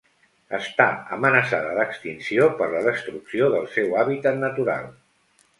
[0.59, 0.85] Està
[1.17, 4.93] amenaçada d'extinció per la destrucció del seu hàbitat natural.